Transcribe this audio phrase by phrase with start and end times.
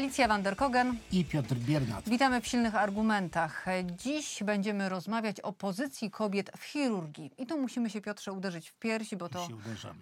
[0.00, 0.96] Alicja van der Kogen.
[1.12, 2.08] i Piotr Biernat.
[2.08, 3.66] Witamy w Silnych Argumentach.
[3.96, 7.30] Dziś będziemy rozmawiać o pozycji kobiet w chirurgii.
[7.38, 9.48] I tu musimy się, Piotrze, uderzyć w piersi, bo to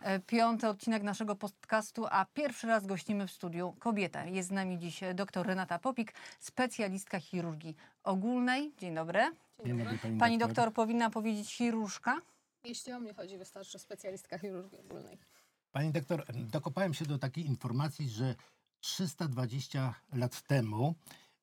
[0.00, 4.24] e, piąty odcinek naszego podcastu, a pierwszy raz gościmy w studiu kobieta.
[4.24, 8.72] Jest z nami dziś dr Renata Popik, specjalistka chirurgii ogólnej.
[8.78, 9.20] Dzień dobry.
[9.64, 12.16] Dzień dobry, pani, Pani doktor powinna powiedzieć chirurżka?
[12.64, 15.18] Jeśli o mnie chodzi, wystarczy specjalistka chirurgii ogólnej.
[15.72, 18.34] Pani doktor, dokopałem się do takiej informacji, że
[18.80, 20.94] 320 lat temu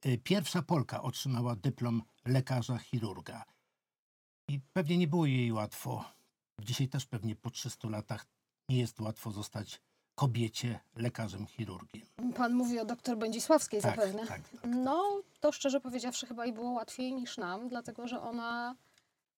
[0.06, 3.46] y, pierwsza Polka otrzymała dyplom lekarza chirurga.
[4.50, 6.06] I pewnie nie było jej łatwo.
[6.62, 8.26] Dzisiaj też pewnie po 300 latach
[8.70, 9.82] nie jest łatwo zostać
[10.16, 12.02] kobiecie lekarzem chirurgiem.
[12.36, 14.28] Pan mówi o doktor Będzisławskiej Tak, zapewne.
[14.28, 18.76] tak, No, to szczerze powiedziawszy chyba i było łatwiej niż nam, dlatego że ona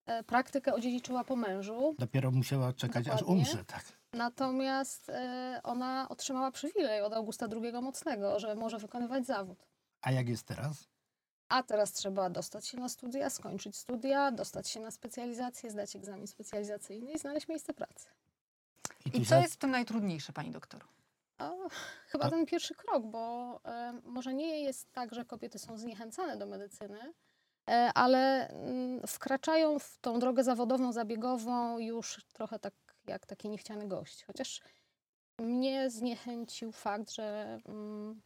[0.06, 3.44] e, praktykę odziedziczyła po mężu, Dopiero musiała czekać, aż Dokładnie.
[3.44, 3.66] umrze.
[3.66, 3.97] Tak.
[4.14, 9.58] Natomiast e, ona otrzymała przywilej od Augusta II Mocnego, że może wykonywać zawód.
[10.02, 10.88] A jak jest teraz?
[11.50, 16.28] A teraz trzeba dostać się na studia, skończyć studia, dostać się na specjalizację, zdać egzamin
[16.28, 18.08] specjalizacyjny i znaleźć miejsce pracy.
[19.06, 20.82] I tu co za- jest w tym najtrudniejsze, pani doktor?
[21.40, 21.70] O,
[22.08, 26.38] chyba A- ten pierwszy krok, bo e, może nie jest tak, że kobiety są zniechęcane
[26.38, 27.14] do medycyny,
[27.70, 32.74] e, ale mm, wkraczają w tą drogę zawodową, zabiegową już trochę tak
[33.08, 34.24] jak taki niechciany gość.
[34.24, 34.62] Chociaż
[35.40, 38.22] mnie zniechęcił fakt, że mm,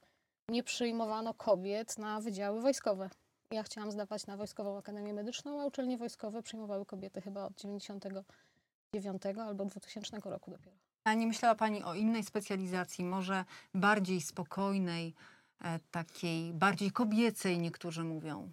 [0.49, 3.09] nie przyjmowano kobiet na wydziały wojskowe.
[3.51, 9.21] Ja chciałam zdawać na Wojskową Akademię Medyczną, a uczelnie wojskowe przyjmowały kobiety chyba od 99
[9.39, 10.77] albo 2000 roku dopiero.
[11.03, 15.13] A nie myślała Pani o innej specjalizacji, może bardziej spokojnej,
[15.63, 18.51] e, takiej bardziej kobiecej, niektórzy mówią?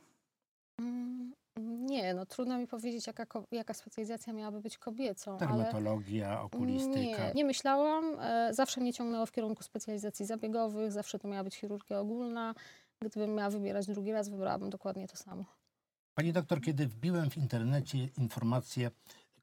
[1.88, 7.00] Nie, no trudno mi powiedzieć, jaka, jaka specjalizacja miałaby być kobiecą, ale Dermatologia, okulistyka.
[7.00, 8.20] nie, nie myślałam.
[8.20, 12.54] E, Zawsze mnie ciągnęło w kierunku specjalizacji zabiegowych, zawsze to miała być chirurgia ogólna.
[13.02, 15.44] Gdybym miała wybierać drugi raz, wybrałabym dokładnie to samo.
[16.14, 18.90] Pani doktor, kiedy wbiłem w internecie informacje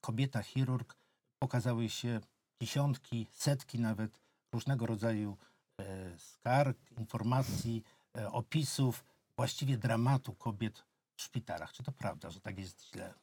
[0.02, 0.96] kobieta chirurg,
[1.40, 2.20] pokazały się
[2.62, 4.20] dziesiątki, setki nawet
[4.54, 5.38] różnego rodzaju
[5.80, 5.84] e,
[6.18, 7.84] skarg, informacji,
[8.18, 9.06] e, opisów,
[9.38, 10.84] właściwie dramatu kobiet
[11.16, 11.74] w szpitalach.
[11.74, 13.14] Czy to prawda, że tak jest źle?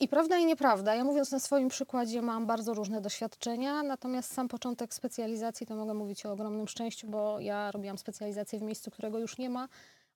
[0.00, 0.94] I prawda i nieprawda.
[0.94, 5.94] Ja mówiąc na swoim przykładzie mam bardzo różne doświadczenia, natomiast sam początek specjalizacji to mogę
[5.94, 9.68] mówić o ogromnym szczęściu, bo ja robiłam specjalizację w miejscu, którego już nie ma,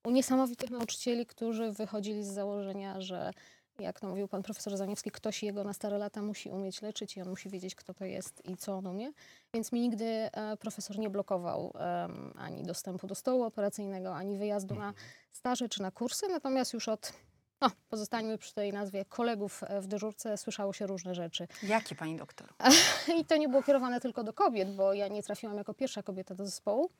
[0.04, 3.32] u niesamowitych nauczycieli, którzy wychodzili z założenia, że
[3.78, 7.22] jak to mówił pan profesor Zaniewski, ktoś jego na stare lata musi umieć leczyć i
[7.22, 9.12] on musi wiedzieć, kto to jest i co on umie.
[9.54, 14.74] Więc mi nigdy e, profesor nie blokował em, ani dostępu do stołu operacyjnego, ani wyjazdu
[14.74, 14.94] na
[15.32, 17.12] staże czy na kursy, natomiast już od
[17.60, 21.48] no, pozostańmy przy tej nazwie kolegów e, w dyżurce, słyszało się różne rzeczy.
[21.62, 22.48] Jakie Pani doktor?
[23.20, 26.34] I to nie było kierowane tylko do kobiet, bo ja nie trafiłam jako pierwsza kobieta
[26.34, 26.90] do zespołu.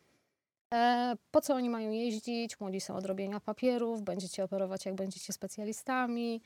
[0.75, 2.60] E, po co oni mają jeździć?
[2.60, 6.43] Młodzi są od robienia papierów, będziecie operować jak będziecie specjalistami.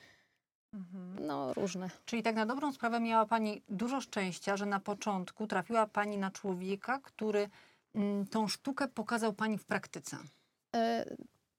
[1.20, 1.90] No, różne.
[2.04, 6.30] Czyli tak na dobrą sprawę miała Pani dużo szczęścia, że na początku trafiła Pani na
[6.30, 7.48] człowieka, który
[7.94, 10.16] mm, tą sztukę pokazał Pani w praktyce.
[10.76, 11.04] e,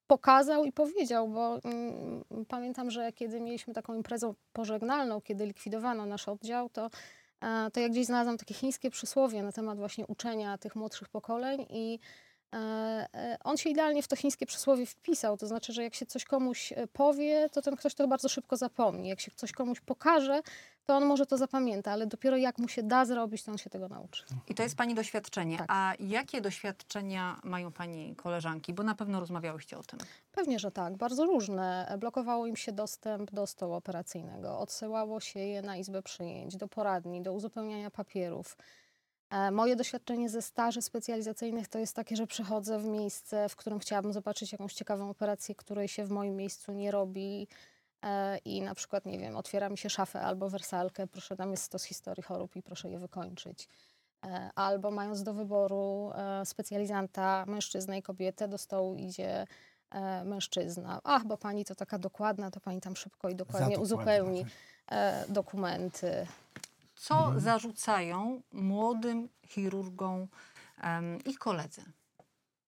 [0.07, 6.27] pokazał i powiedział, bo mm, pamiętam, że kiedy mieliśmy taką imprezę pożegnalną, kiedy likwidowano nasz
[6.27, 6.89] oddział, to,
[7.41, 11.65] e, to ja gdzieś znalazłam takie chińskie przysłowie na temat właśnie uczenia tych młodszych pokoleń
[11.69, 11.99] i
[12.55, 13.07] e,
[13.51, 15.37] on się idealnie w to chińskie przysłowie wpisał.
[15.37, 18.57] To znaczy, że jak się coś komuś e, powie, to ten ktoś to bardzo szybko
[18.57, 19.09] zapomni.
[19.09, 20.41] Jak się coś komuś pokaże,
[20.85, 23.69] to on może to zapamięta, ale dopiero jak mu się da zrobić, to on się
[23.69, 24.23] tego nauczy.
[24.49, 25.57] I to jest Pani doświadczenie.
[25.57, 25.67] Tak.
[25.69, 28.73] A jakie doświadczenia mają Pani koleżanki?
[28.73, 29.99] Bo na pewno rozmawiałyście o tym.
[30.31, 30.97] Pewnie, że tak.
[30.97, 31.95] Bardzo różne.
[31.99, 34.59] Blokowało im się dostęp do stołu operacyjnego.
[34.59, 38.57] Odsyłało się je na izbę przyjęć, do poradni, do uzupełniania papierów.
[39.31, 43.79] E, Moje doświadczenie ze staży specjalizacyjnych to jest takie, że przychodzę w miejsce, w którym
[43.79, 47.47] chciałabym zobaczyć jakąś ciekawą operację, której się w moim miejscu nie robi.
[48.03, 51.63] E, I na przykład, nie wiem, otwiera mi się szafę albo wersalkę, proszę, tam jest
[51.63, 53.67] stos historii chorób i proszę je wykończyć.
[54.25, 56.11] E, Albo mając do wyboru
[56.45, 59.47] specjalizanta, mężczyznę i kobietę, do stołu idzie
[60.25, 61.01] mężczyzna.
[61.03, 64.45] Ach, bo pani to taka dokładna, to pani tam szybko i dokładnie uzupełni
[64.91, 66.27] e, dokumenty.
[67.01, 67.39] Co Mhm.
[67.39, 70.27] zarzucają młodym chirurgom
[70.81, 71.81] em, ich koledzy,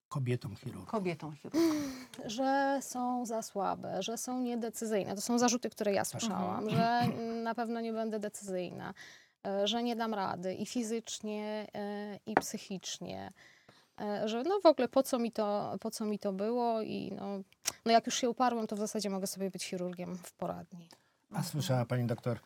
[0.09, 0.89] Kobietom chirurg.
[0.89, 1.81] kobietom chirurgom?
[2.25, 5.15] Że są za słabe, że są niedecyzyjne.
[5.15, 8.93] To są zarzuty, które ja słyszałam, że mm, na pewno nie będę decyzyjna,
[9.47, 13.31] e, że nie dam rady i fizycznie, e, i psychicznie.
[14.01, 17.11] E, Że no w ogóle po co mi to, po co mi to było i
[17.15, 17.25] no,
[17.85, 20.89] no jak już się uparłem, to w zasadzie mogę sobie być chirurgiem w poradni.
[21.33, 22.39] A słyszała pani doktor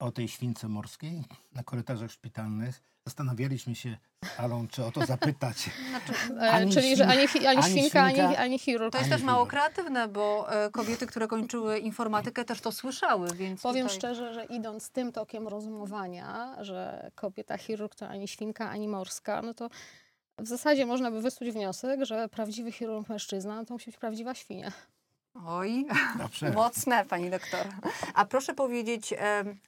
[0.00, 2.82] o tej śwince morskiej na korytarzach szpitalnych.
[3.06, 5.56] Zastanawialiśmy się z Alą, czy o to zapytać.
[5.90, 8.92] Znaczy, E, Ani czyli, że ani, ani, ani świnka, ani, ani chirurg.
[8.92, 13.62] to jest też mało kreatywne, bo e, kobiety, które kończyły informatykę, też to słyszały, więc
[13.62, 13.98] Powiem tutaj...
[13.98, 19.54] szczerze, że idąc tym tokiem rozumowania, że kobieta chirurg to ani świnka, ani morska, no
[19.54, 19.70] to
[20.38, 24.72] w zasadzie można by wysnuć wniosek, że prawdziwy chirurg mężczyzna to musi być prawdziwa świnia.
[25.34, 25.86] Oj,
[26.18, 26.50] Dobrze.
[26.62, 27.66] mocne, pani doktor.
[28.14, 29.14] A proszę powiedzieć,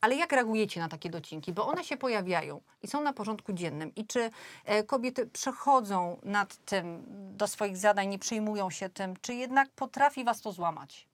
[0.01, 1.53] ale jak reagujecie na takie docinki?
[1.53, 3.95] Bo one się pojawiają i są na porządku dziennym.
[3.95, 4.31] I czy
[4.65, 7.05] e, kobiety przechodzą nad tym
[7.37, 11.09] do swoich zadań, nie przejmują się tym, czy jednak potrafi was to złamać?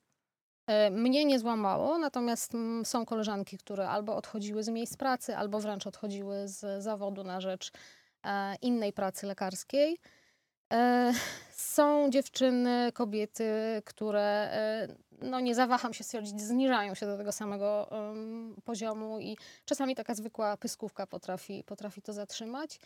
[0.67, 5.59] E, Mnie nie złamało, natomiast mm, są koleżanki, które albo odchodziły z miejsc pracy, albo
[5.59, 7.71] wręcz odchodziły z zawodu na rzecz
[8.23, 9.97] e, innej pracy lekarskiej.
[10.73, 11.13] E,
[11.51, 13.51] Są dziewczyny, kobiety,
[13.85, 14.87] które, e,
[15.21, 20.15] no nie zawaham się stwierdzić, zniżają się do tego samego em, poziomu i czasami taka
[20.15, 22.79] zwykła pyskówka potrafi, potrafi to zatrzymać.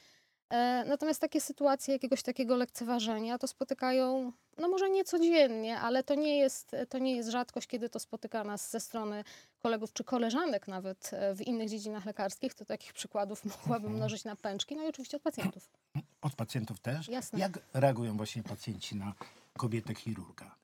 [0.53, 6.15] E, Natomiast takie sytuacje jakiegoś takiego lekceważenia to spotykają, no może nie codziennie, ale to
[6.15, 9.23] nie jest, to nie jest rzadkość, kiedy to spotyka nas ze strony
[9.59, 12.53] kolegów czy koleżanek nawet e, w innych dziedzinach lekarskich.
[12.53, 15.69] To takich przykładów mogłabym mnożyć na pęczki, no i oczywiście od pacjentów.
[16.21, 17.07] Od pacjentów też?
[17.07, 17.39] Jasne.
[17.39, 19.13] Jak reagują właśnie pacjenci na
[19.57, 20.55] kobietę chirurga?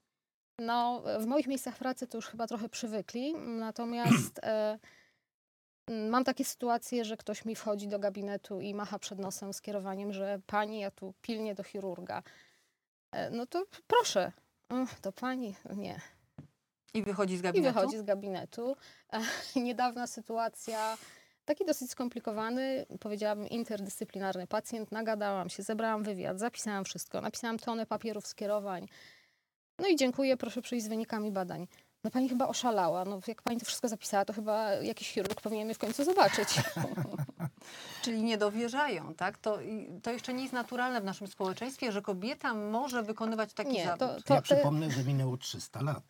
[0.59, 4.79] No, w moich miejscach pracy to już chyba trochę przywykli, natomiast e,
[6.09, 10.39] mam takie sytuacje, że ktoś mi wchodzi do gabinetu i macha przed nosem skierowaniem, że
[10.47, 12.23] pani, ja tu pilnie do chirurga.
[13.11, 14.31] E, no to proszę.
[15.01, 15.55] To pani?
[15.75, 16.01] Nie.
[16.93, 17.73] I wychodzi z I gabinetu?
[17.73, 18.75] wychodzi z gabinetu.
[19.13, 19.21] E,
[19.65, 20.97] Niedawna sytuacja,
[21.45, 24.91] taki dosyć skomplikowany, powiedziałabym interdyscyplinarny pacjent.
[24.91, 28.87] Nagadałam się, zebrałam wywiad, zapisałam wszystko, napisałam tonę papierów skierowań.
[29.79, 31.67] No i dziękuję, proszę przyjść z wynikami badań.
[32.03, 33.05] No pani chyba oszalała.
[33.05, 36.47] No jak pani to wszystko zapisała, to chyba jakiś chirurg powinien mnie w końcu zobaczyć.
[38.01, 39.37] Czyli nie dowierzają, tak?
[39.37, 43.71] To, i- to jeszcze nie jest naturalne w naszym społeczeństwie, że kobieta może wykonywać taki
[43.71, 43.99] Nie, zawód.
[43.99, 46.03] to, To ja przypomnę, że minęło 300 lat.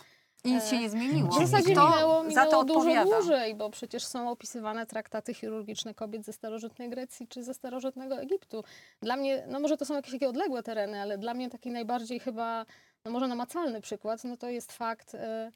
[0.44, 1.30] I nic się nie zmieniło.
[1.30, 3.12] W zasadzie minęło, za to minęło dużo odpowiada?
[3.19, 8.63] dłużej, bo przecież są opisywane traktaty chirurgiczne kobiet ze starożytnej Grecji czy ze starożytnego Egiptu.
[9.01, 12.19] Dla mnie, no może to są jakieś takie odległe tereny, ale dla mnie taki najbardziej
[12.19, 12.65] chyba,
[13.06, 15.51] no może namacalny przykład, no to jest fakt e, e,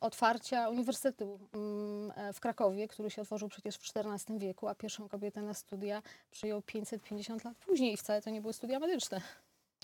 [0.00, 5.08] otwarcia Uniwersytetu mm, e, w Krakowie, który się otworzył przecież w XIV wieku, a pierwszą
[5.08, 9.20] kobietę na studia przyjął 550 lat później i wcale to nie były studia medyczne.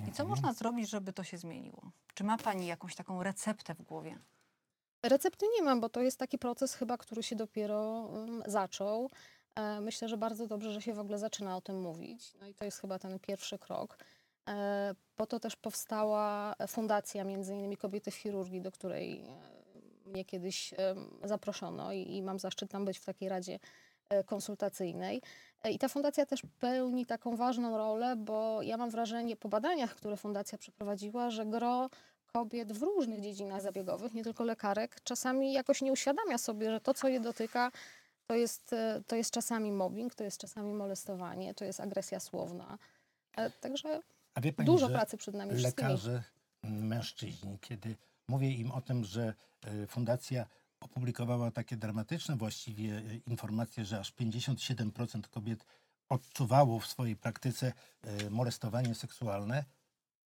[0.08, 1.90] I co można zrobić, żeby to się zmieniło?
[2.14, 4.18] Czy ma pani jakąś taką receptę w głowie?
[5.02, 9.10] Recepty nie mam, bo to jest taki proces chyba, który się dopiero um, zaczął.
[9.54, 12.34] E, myślę, że bardzo dobrze, że się w ogóle zaczyna o tym mówić.
[12.40, 13.98] No i to jest chyba ten pierwszy krok.
[14.48, 19.55] E, po to też powstała fundacja między innymi Kobiety w chirurgii, do której e,
[20.06, 20.74] mnie kiedyś
[21.24, 23.58] zaproszono i, mam zaszczyt tam być w takiej radzie
[24.08, 25.22] e, konsultacyjnej.
[25.62, 29.94] E, I ta fundacja też pełni taką ważną rolę, bo ja mam wrażenie po badaniach,
[29.94, 31.90] które fundacja przeprowadziła, że gro
[32.26, 36.94] kobiet w różnych dziedzinach zabiegowych, nie tylko lekarek, czasami jakoś nie uświadamia sobie, że to,
[36.94, 37.72] co je dotyka,
[38.26, 42.78] to jest, e, to jest czasami mobbing, to jest czasami molestowanie, to jest agresja słowna.
[43.60, 44.00] Także
[44.34, 45.88] pani, dużo pracy przed nami wszystkimi.
[45.88, 46.22] lekarze,
[46.62, 47.96] mężczyźni, kiedy
[48.28, 49.34] mówię im o tym, że
[49.64, 50.46] e, fundacja
[50.80, 55.64] opublikowała takie dramatyczne właściwie e, informacje, że aż 57% kobiet
[56.08, 57.72] odczuwało w swojej praktyce
[58.02, 59.64] e, molestowanie seksualne,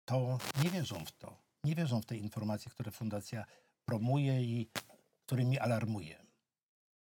[0.05, 1.37] to nie wierzą w to.
[1.65, 3.45] Nie wierzą w te informacje, które fundacja
[3.85, 4.71] promuje i
[5.27, 6.25] którymi alarmuje.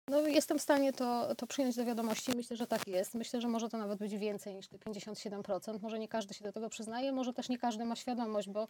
[0.09, 2.33] No, jestem w stanie to, to przyjąć do wiadomości.
[2.37, 3.15] Myślę, że tak jest.
[3.15, 5.83] Myślę, że może to nawet być więcej niż te 57%.
[5.83, 8.67] Może nie każdy się do tego przyznaje, może też nie każdy ma świadomość, bo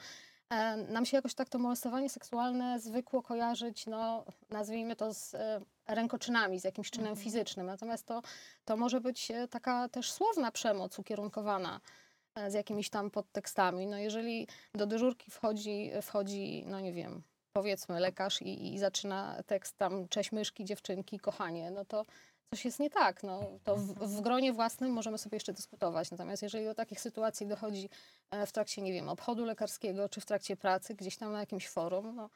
[0.88, 6.60] nam się jakoś tak to molestowanie seksualne zwykło kojarzyć, no nazwijmy to z e, rękoczynami,
[6.60, 7.24] z jakimś czynem Mhm.
[7.24, 7.66] fizycznym.
[7.66, 8.22] Natomiast to,
[8.64, 11.80] to może być e, taka też słowna przemoc ukierunkowana
[12.34, 13.86] e, z jakimiś tam podtekstami.
[13.86, 19.76] No jeżeli do dyżurki wchodzi, wchodzi no nie wiem, powiedzmy lekarz i, i zaczyna tekst
[19.78, 22.04] tam cześć myszki, dziewczynki, kochanie, no to
[22.54, 23.22] coś jest nie tak.
[23.22, 26.10] No, to w, w gronie własnym możemy sobie jeszcze dyskutować.
[26.10, 27.88] Natomiast jeżeli do takich sytuacji dochodzi
[28.46, 32.16] w trakcie, nie wiem, obchodu lekarskiego, czy w trakcie pracy, gdzieś tam na jakimś forum,
[32.16, 32.30] no,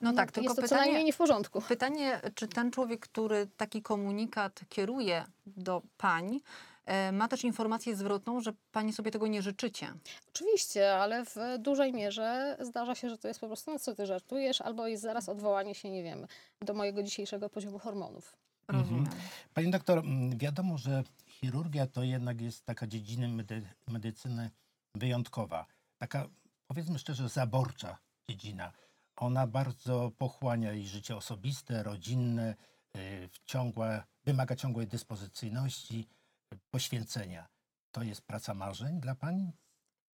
[0.00, 1.60] No tak, tylko jest to co pytanie, najmniej nie w porządku.
[1.62, 6.40] pytanie, czy ten człowiek, który taki komunikat kieruje do pań,
[6.86, 9.94] e, ma też informację zwrotną, że pani sobie tego nie życzycie.
[10.28, 14.06] Oczywiście, ale w dużej mierze zdarza się, że to jest po prostu, no co ty
[14.06, 16.26] żartujesz, albo jest zaraz odwołanie się, nie wiem,
[16.60, 18.36] do mojego dzisiejszego poziomu hormonów.
[18.68, 18.84] Mhm.
[18.84, 19.12] Rozumiem.
[19.54, 24.50] Pani doktor, m, wiadomo, że chirurgia to jednak jest taka dziedzina medy medycyny
[24.94, 25.66] wyjątkowa.
[25.98, 26.28] Taka,
[26.66, 27.98] powiedzmy szczerze, zaborcza
[28.30, 28.72] dziedzina.
[29.16, 32.54] Ona bardzo pochłania i życie osobiste, rodzinne,
[32.96, 36.08] y, ciągłe, wymaga ciągłej dyspozycyjności,
[36.54, 37.48] y, poświęcenia.
[37.92, 39.52] To jest praca marzeń dla pani?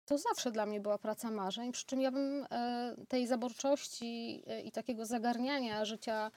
[0.06, 4.62] To zawsze dla mnie była praca marzeń, przy czym ja bym e, tej zaborczości e,
[4.62, 6.32] i takiego zagarniania życia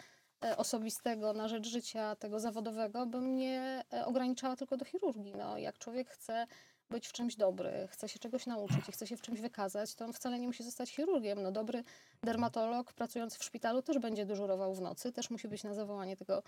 [0.44, 5.34] e, osobistego na rzecz życia tego zawodowego bym nie ograniczała tylko do chirurgii.
[5.34, 6.46] No, jak człowiek chce
[6.90, 10.04] być w czymś dobry, chce się czegoś nauczyć i chce się w czymś wykazać, to
[10.04, 11.42] on wcale nie musi zostać chirurgiem.
[11.42, 11.84] No, dobry
[12.22, 16.42] dermatolog pracujący w szpitalu też będzie dyżurował w nocy, też musi być na zawołanie tego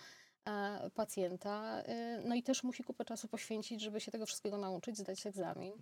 [0.45, 4.99] e, pacjenta, e, no i też musi kupę czasu poświęcić, żeby się tego wszystkiego nauczyć,
[4.99, 5.73] zdać egzamin,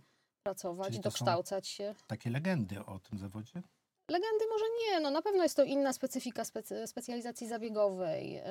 [0.42, 1.94] pracować, dokształcać się.
[2.06, 3.62] Takie legendy o tym zawodzie?
[4.10, 8.38] Legendy może nie, no na pewno jest to inna specyfika specy, specjalizacji zabiegowej.
[8.38, 8.42] y,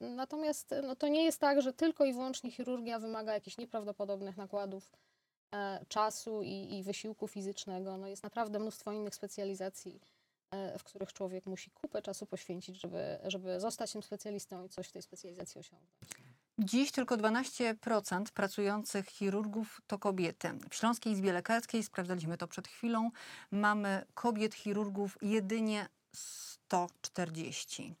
[0.00, 4.92] Natomiast no, to nie jest tak, że tylko i wyłącznie chirurgia wymaga jakichś nieprawdopodobnych nakładów
[5.88, 7.96] czasu i, i wysiłku fizycznego.
[7.96, 10.00] No, jest naprawdę mnóstwo innych specjalizacji,
[10.50, 14.88] e, w których człowiek musi kupę czasu poświęcić, żeby, żeby zostać tym specjalistą i coś
[14.88, 15.92] w tej specjalizacji osiągnąć.
[16.58, 20.48] Dziś tylko 12% pracujących chirurgów to kobiety.
[20.70, 23.10] W Śląskiej Izbie Lekarskiej, sprawdzaliśmy to przed chwilą,
[23.50, 27.94] mamy kobiet chirurgów jedynie 140.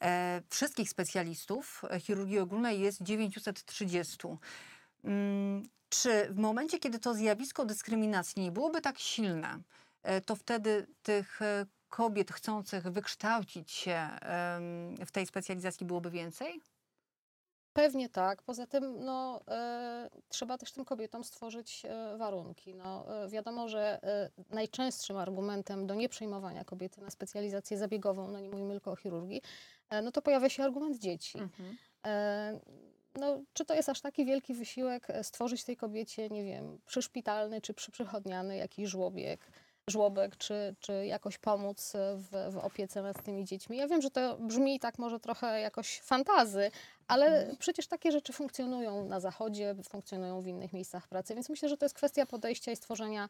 [0.00, 4.18] E, wszystkich specjalistów e, chirurgii ogólnej jest 930.
[5.04, 5.62] Mm,
[6.02, 9.58] czy w momencie, kiedy to zjawisko dyskryminacji nie byłoby tak silne,
[10.02, 14.08] e, to wtedy tych e, kobiet chcących wykształcić się
[15.06, 16.60] w tej specjalizacji byłoby więcej?
[17.74, 18.42] Pewnie tak.
[18.42, 22.74] Poza tym no, e, trzeba też tym kobietom stworzyć e, warunki.
[22.74, 24.00] No, e, wiadomo, że
[24.50, 29.42] najczęstszym argumentem do nieprzyjmowania kobiety na specjalizację zabiegową, no nie mówimy tylko o chirurgii,
[30.02, 31.38] no to pojawia się argument dzieci.
[31.38, 31.76] Mhm.
[33.14, 37.60] No, czy to jest aż taki wielki wysiłek e, stworzyć tej kobiecie, nie wiem, przyszpitalny
[37.60, 39.50] czy przyprzychodniany jakiś żłobiek,
[39.90, 43.76] żłobek, czy, czy jakoś pomóc e, w, w opiece nad tymi dziećmi?
[43.76, 46.70] Ja wiem, że to brzmi tak może trochę jakoś fantazy,
[47.08, 51.76] ale przecież takie rzeczy funkcjonują na zachodzie, funkcjonują w innych miejscach pracy, więc myślę, że
[51.76, 53.28] to jest kwestia podejścia i stworzenia,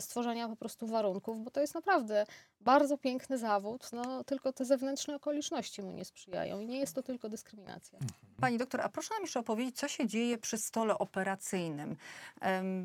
[0.00, 2.26] stworzenia po prostu warunków, bo to jest naprawdę
[2.60, 7.02] bardzo piękny zawód, no tylko te zewnętrzne okoliczności mu nie sprzyjają i nie jest to
[7.02, 7.98] tylko dyskryminacja.
[8.40, 11.96] Pani doktor, a proszę nam jeszcze opowiedzieć, co się dzieje przy stole operacyjnym,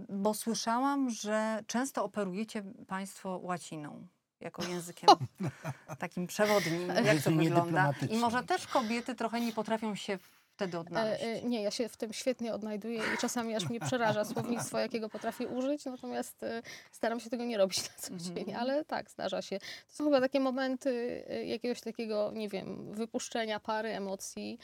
[0.09, 4.07] bo słyszałam, że często operujecie Państwo łaciną
[4.39, 5.09] jako językiem
[5.99, 6.87] takim przewodnim.
[6.87, 7.93] Jak to wygląda?
[8.09, 10.17] I może też kobiety trochę nie potrafią się
[10.57, 11.23] wtedy odnaleźć.
[11.23, 14.79] E, e, nie, ja się w tym świetnie odnajduję i czasami aż mnie przeraża słownictwo,
[14.79, 16.61] jakiego potrafię użyć, natomiast e,
[16.91, 19.59] staram się tego nie robić na co dzień, ale tak, zdarza się.
[19.59, 24.59] To są chyba takie momenty e, jakiegoś takiego, nie wiem, wypuszczenia pary emocji.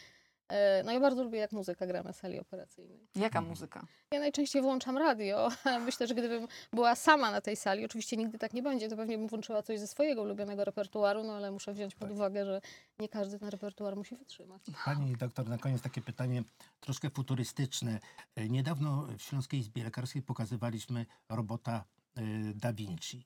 [0.53, 2.99] E, No ja bardzo lubię, jak muzyka gra na sali operacyjnej.
[3.15, 3.45] Jaka Mhm.
[3.47, 3.85] muzyka?
[4.11, 5.49] Ja najczęściej włączam radio.
[5.85, 9.17] Myślę, że gdybym była sama na tej sali, oczywiście nigdy tak nie będzie, to pewnie
[9.17, 12.11] bym włączyła coś ze swojego ulubionego repertuaru, no ale muszę wziąć pod Tak.
[12.11, 12.61] uwagę, że
[12.99, 14.61] nie każdy ten repertuar musi wytrzymać.
[14.85, 16.43] Pani doktor, na koniec takie pytanie
[16.79, 17.99] troszkę futurystyczne.
[18.35, 21.83] E, Niedawno w Śląskiej Izbie Lekarskiej pokazywaliśmy robota
[22.17, 22.21] e,
[22.55, 23.25] Da Vinci,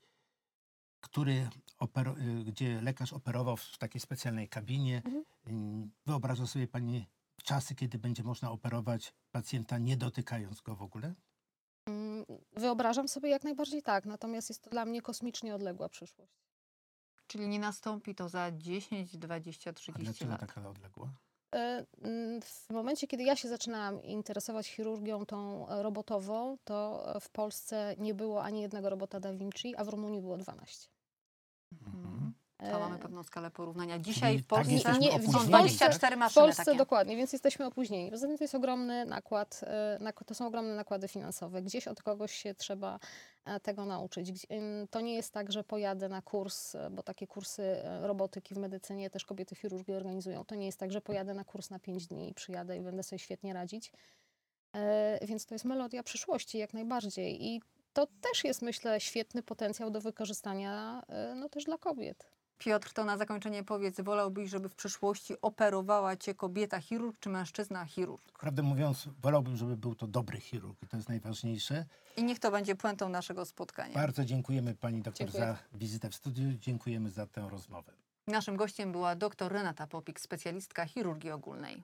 [1.02, 1.50] który
[2.46, 5.02] gdzie lekarz operował w takiej specjalnej kabinie.
[5.06, 5.92] Mhm.
[6.06, 7.08] Wyobraża sobie pani
[7.48, 11.14] czasy, kiedy będzie można operować pacjenta nie dotykając go w ogóle?
[11.90, 16.32] Mm, Wyobrażam sobie jak najbardziej tak, natomiast jest to dla mnie kosmicznie odległa przyszłość.
[17.28, 20.40] Czyli nie nastąpi to za 10, 20, A 30 dlaczego lat.
[20.40, 21.10] taka odległa?
[21.56, 27.30] E, mm, W momencie, kiedy ja się zaczynałam interesować chirurgią tą robotową, to e, w
[27.30, 30.88] Polsce nie było ani jednego robota Da Vinci, a w Rumunii było 12.
[31.72, 32.07] Mhm.
[32.60, 34.00] E, To mamy pewną skalę porównania.
[34.00, 35.62] Dzisiaj Czyli w tak Polsce jesteśmy nie, są opóźnieni, tak?
[35.62, 36.78] 24 W maszyny Polsce takie.
[36.78, 38.12] dokładnie, więc jesteśmy opóźnieni.
[38.12, 41.62] Poza tym to jest ogromny nakład, e, to są ogromne nakłady finansowe.
[41.62, 43.00] Gdzieś od kogoś się trzeba
[43.46, 44.48] e, tego nauczyć.
[44.92, 48.58] To nie jest tak, że pojadę na kurs, e, bo takie kursy e, robotyki w
[48.58, 50.46] medycynie też kobiety chirurgi organizują.
[50.46, 53.04] To nie jest tak, że pojadę na kurs na 5 dni i przyjadę i będę
[53.04, 53.92] sobie świetnie radzić.
[54.76, 57.46] E, Więc to jest melodia przyszłości jak najbardziej.
[57.46, 57.62] I
[57.94, 62.37] to też jest, myślę, świetny potencjał do wykorzystania e, no, też dla kobiet.
[62.58, 67.86] Piotr, to na zakończenie powiedz, wolałbyś, żeby w przyszłości operowała cię kobieta chirurg czy mężczyzna
[67.86, 68.40] chirurg?
[68.40, 71.86] Prawdę mówiąc, wolałbym, żeby był to dobry chirurg i to jest najważniejsze.
[72.18, 73.94] I niech to będzie puentą naszego spotkania.
[73.94, 75.44] Bardzo dziękujemy pani doktor Dziękuję.
[75.44, 76.54] za wizytę w studiu.
[76.60, 77.94] Dziękujemy za tę rozmowę.
[78.28, 81.84] Naszym gościem była dr Renata Popik, specjalistka chirurgii ogólnej.